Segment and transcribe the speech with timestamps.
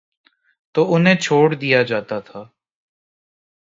[0.75, 2.43] تو انہیں چھوڑ دیا جاتا تھا۔